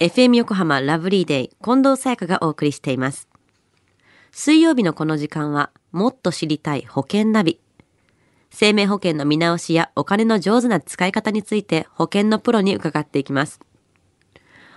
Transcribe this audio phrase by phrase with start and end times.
[0.00, 3.28] FM 横浜ラブリーデイ近藤沙耶香がお送りしています。
[4.32, 7.60] 水曜日のこの時間はもっと知りたい保険ナビ。
[8.50, 13.60] 生命保険の見直しやお金の上手な使い方について保険のプロに伺っていきます。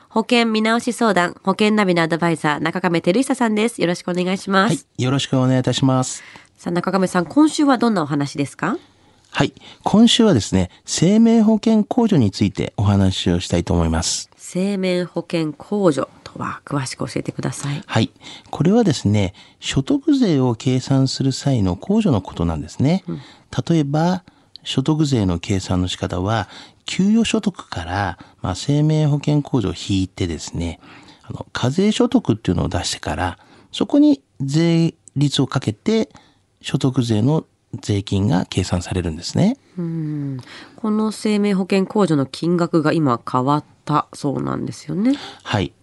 [0.09, 3.81] 保険見直し相談、保険ナビのアドバイザー、中亀照久さんです。
[3.81, 4.75] よろしくお願いします。
[4.75, 6.21] はい、よろしくお願いいたします。
[6.57, 8.77] さあ、中亀さん、今週はどんなお話ですか？
[9.35, 14.29] はい、今週はですね、生命保険控除についてお話をしたいと思います。
[14.37, 17.81] 生命保険控除とは詳しく教えてください。
[17.83, 18.11] はい、
[18.51, 23.03] これはですね、所得税を計算する際の控除のことなんですね。
[23.67, 24.23] 例えば、
[24.63, 26.47] 所得税の計算の仕方は、
[26.85, 30.79] 給与所得から、まあ、生命保険控除を引いてですね、
[31.23, 33.39] あの課税所得っていうのを出してから、
[33.71, 36.09] そこに税率をかけて、
[36.61, 37.45] 所得税の
[37.81, 39.57] 税金が計算されるんですね。
[39.77, 40.39] うん
[40.75, 45.15] この生命保険控除の金額が今変わったそうなんですよね。
[45.43, 45.73] はい。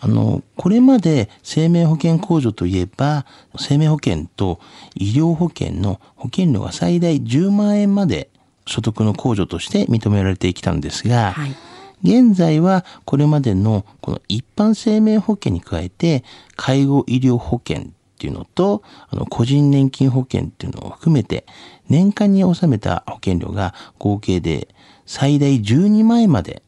[0.00, 3.24] あの、これまで生命保険控除といえば、
[3.58, 4.60] 生命保険と
[4.94, 8.28] 医療保険の保険料が最大10万円まで
[8.66, 11.54] 所得の控除として認められてきたんですが、はい。
[12.02, 16.22] 現在はこれまでのこの一般生命保険に加えて、
[16.54, 17.86] 介護医療保険
[18.24, 21.44] っていうのと、あの個人年金保険っていうのを含めて、
[21.90, 24.68] 年間に納めた保険料が合計で
[25.04, 26.62] 最大12万円まで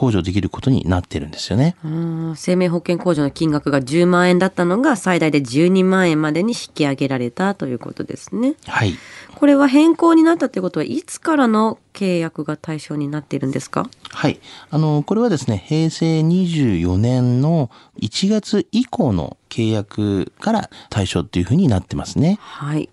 [0.00, 1.76] 控除できることになってるんですよね。
[1.84, 8.54] うん生命保険控除の金額が10万円だったのが最大で12万円までに引き上げられたということですね。
[8.66, 8.94] はい。
[9.34, 13.88] これは変更になったということはいつからの契約が対象になっているんですか？
[14.10, 14.40] はい。
[14.70, 22.38] あの、これはですね、平成24年の1月以降の契約から対象っていうふうになってますね。
[22.40, 22.88] はい。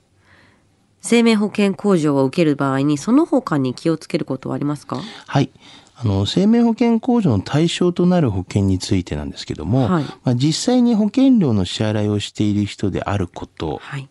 [1.01, 4.99] 生命保険控除を受ける場合にその他に気をつけることはありますか？
[5.27, 5.49] はい。
[5.99, 14.07] あの、生命保険控除の対象となる保険についてなんですけども、はいまあ、実際に保険料の支払いをしている人であること、はい。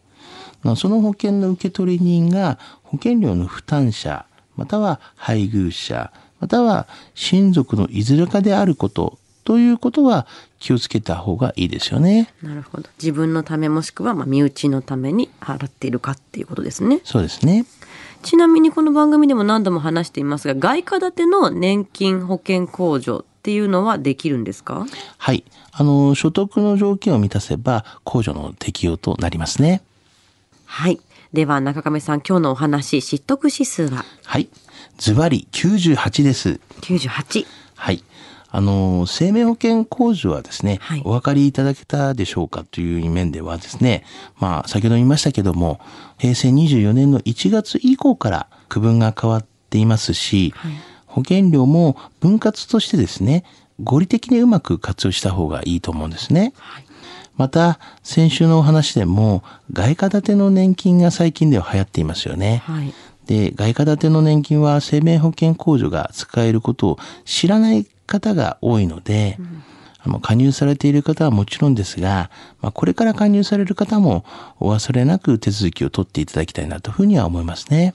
[0.63, 10.27] まあその保険の受取人が保険料の負担者、または配偶者、または親族のいずれかであることということは
[10.59, 12.35] 気をつけた方がいいですよね。
[12.43, 12.89] なるほど。
[12.99, 17.01] 自分のためもしくはまあ身内のために払っているかっていうことですね。
[17.05, 17.65] そうですね。
[18.27, 24.85] ちなみにこの番組でも何度も話していますが、外貨建ての年金保険控除っていうのはできるんですか？
[25.17, 25.45] はい。
[25.71, 29.81] あの、所得の条件を満たせば控除の適用となりますね。
[30.65, 30.99] はい。
[31.33, 34.05] では中亀さん、今日のお話、知得指数は？
[34.25, 34.49] はい。
[34.99, 36.61] ズバリ98です。
[36.81, 37.47] 98。
[37.77, 38.03] はい。
[38.51, 44.05] あの、生命保険控除はですね、はいお分かりいただけたでしょうかという面ではですね、
[44.39, 45.81] まあ、先ほど言いましたけども、
[46.19, 50.73] 平成24年の1月以降から区分が変わっていますし、はい
[51.17, 53.43] 保険料も分割としてですね、
[53.83, 56.53] 合理的にうまく活用した方がいいと思うんですね。
[56.59, 56.85] はい。
[57.37, 59.43] また、先週のお話でも、
[59.73, 62.63] 外貨建ての年金が最近では流行っていますよね。
[62.67, 62.93] はい。
[63.25, 69.39] で、外貨建ての年金は生命保険控除が使えることを知らない方が多いので、
[69.99, 72.31] あの加入されている方はもちろんですが、
[72.61, 74.25] まあ、これから加入される方も
[74.61, 77.95] お忘れなく手続きを取っていただきたいなというふうには思いますね。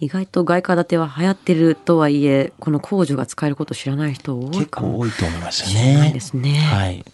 [0.00, 6.12] 意外と外貨建ては流行ってるとはいえ、この控除が使えることを知らない人多い結かも構多いと思いますよしれないね。
[6.12, 6.54] ですね。
[6.54, 7.04] はい。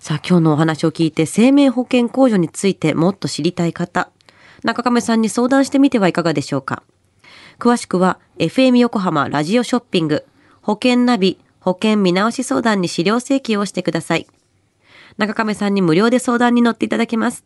[0.00, 4.08] さあ今日のお話を聞いて生命保険控除についてもっと知りたい方、
[4.64, 6.82] 中亀さんに相談してみてはいかがでしょうか。
[7.58, 10.24] 詳しくは FM 横浜ラジオショッピング
[10.70, 14.28] 保険ナビ保険見直し相談に資料請求をしてください。
[15.18, 17.44] 中亀さんに無料で相談に乗っていただけます。